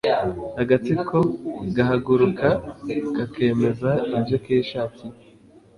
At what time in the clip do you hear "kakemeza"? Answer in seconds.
3.15-3.91